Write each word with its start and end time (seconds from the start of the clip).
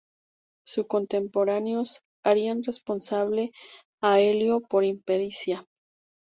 Sus 0.65 0.87
contemporáneos 0.87 2.01
harían 2.25 2.63
responsable 2.63 3.51
a 4.01 4.19
Elío 4.19 4.61
por 4.61 4.83
impericia. 4.83 5.67